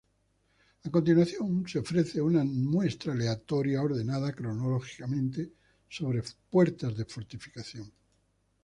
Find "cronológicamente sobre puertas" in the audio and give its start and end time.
4.33-6.97